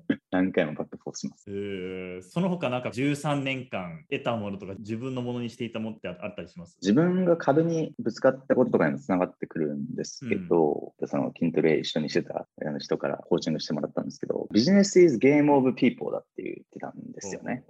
[0.37, 1.45] 何回もバックフォースします。
[1.47, 6.77] えー、その他なんか13年間得たものとか自分のものにしていたものってあったりします？
[6.81, 12.47] 自分が壁にぶつかったこととかにもつながってくるんですけど、うん、その筋トレ一緒にしてた
[12.77, 17.63] 人からコーチングしてもらったんですけど、ビジネス is game of people だって言ってたんですよね。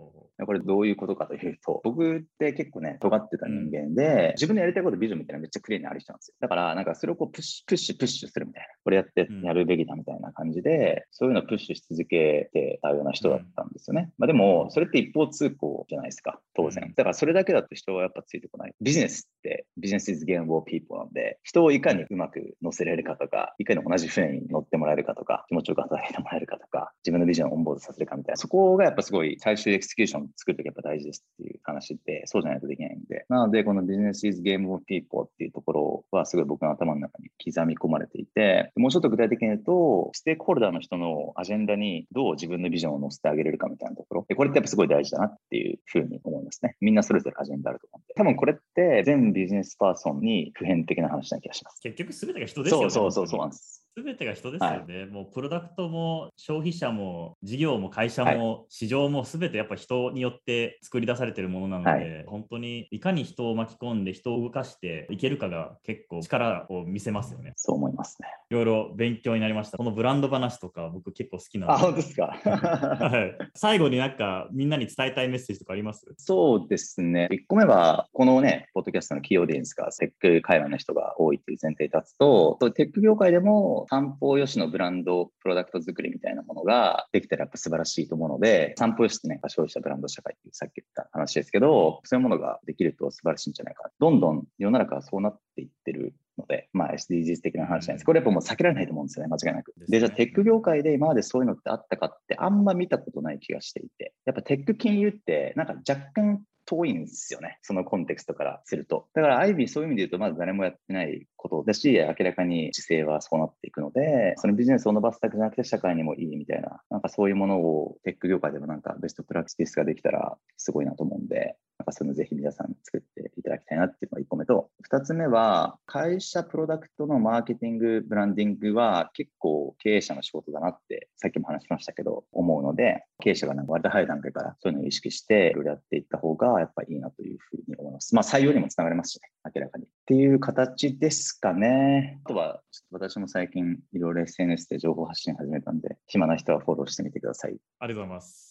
[0.46, 6.36] これどういうことかというと、僕って結構ね、尖ってた人間で、自分のやりたいことビジョンみたいなめっちゃクリアにある人なんですよ。
[6.40, 8.68] だからなんかそれをこうプッシュ、プッシュ、プッシュするみたいな。
[8.88, 14.14] これやってやるべきだみたいな感じで、そういうのをプッシュし続けてたような人だったんですよね。
[14.18, 16.94] まあでも、それって一方通行じゃないですか、当然。
[16.96, 18.74] だからそれだけだと人はやっぱついてこない。
[18.80, 33.26] ビジネスてビジネス is game of people なんで、人をいかにうまく乗せられるかとか、いかに同じ船に乗ってもらえるかとか、気持ちよく働いてもらえるかとか、自分のビジョンをオンボードさせるかみたいな、そこがやっぱすごい最終エクスキューション作るときやっぱ大事ですっていう話で、そうじゃないとできないんで。
[33.30, 44.26] なので、このビジネス is game of people っていうところはすごい僕の頭の中に刻み込まれていて、もうちょっと具体的に言うと、ステークホルダーの人のアジェンダにどう自分のビジョンを乗せてあげれるかみたいなところ。
[44.28, 46.76] でこれってやっぱすごい大事だなっていうふうに思いますね。
[46.82, 48.14] みんなそれぞれアジェンダあると思うんで。
[48.16, 51.80] 多分これって全ビジネスパーソンに普遍的な話な気がします。
[51.82, 52.90] 結局すべてが人ですよね。
[52.90, 53.84] そうそうそうそうなんです。
[53.98, 67.54] すべてが人ですよね、はい、もうプロダクトも消費者も事業も会社も市場もすべてやっぱ人によって作り出されてるものなので、はい、本当にいかに人を巻き込んで人を動かしていけるかが結構力を見せますよね。
[67.56, 68.28] そう思いますね。
[68.52, 69.80] いろいろ勉強になりました。
[69.80, 71.72] このブランド話とか僕結構好きな。
[71.72, 72.38] あ、本当ですか？
[72.38, 73.50] はい。
[73.56, 76.06] 最後になんかみんなに伝えたいメッセージとかあります？
[76.18, 77.30] そうですね。
[77.32, 93.90] 1個目はこのね、ポッドキャストのキーオーディエンスがテック界隈の人が多いという前提に立つと、テック業界でも散歩よしのブランド、プロダクト作りみたいなものができたらやっぱ素晴らしいと思うので、散歩よしってね、消費者ブランド社会っていうさっき言った話ですけど、そういうものができると素晴らしいんじゃないか。
[94.00, 98.06] どんどん世の中はそうなっていってるので、まあ SDGs 的な話なんです。
[98.06, 99.74] これやっぱもう避けられないと思うんですよね、間違いなく。
[99.90, 107.58] で、じゃあテック業界で今までそういうのってあったかってあんま見たことない気がしていて、やっぱテック金融ってなんか若干遠いんですよね。
[107.64, 109.08] そのコンテクストからすると。
[109.14, 138.16] だから IB そういう意味で言うと、まず誰もやってないことだし、明らかに姿勢はそうなっていくので、そのビジネスを伸ばすだけじゃなくて社会にもいいみたいな、なんかそういうものをテック業界でもなんかベストプラクティスができたらすごいなと思うんで、なんかそういうのぜひ皆さん作っていただきたいなっていうのが1個目と、2つ目は、会社プロダクトのマーケティング、ブランディングは結構経営者の仕事だなって、さっきも話しましたけど、思うので、経営者がなんか割と早い段階からそういうのを意識して、いろいろやっていった方ががやっぱりいいなというふうに思います。
[138.16, 139.86] まあ採用にもつながりますしね、明らかに。
[139.86, 142.20] っていう形ですかね。
[142.26, 147.58] あとは、ちょっと私も最近いろいろ SNS で情報発信始めたんで、暇な人はフォローしてみてください。
[147.80, 148.47] ありがとうございます。